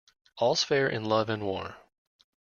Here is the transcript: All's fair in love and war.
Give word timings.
All's 0.39 0.63
fair 0.63 0.89
in 0.89 1.05
love 1.05 1.29
and 1.29 1.43
war. 1.43 1.77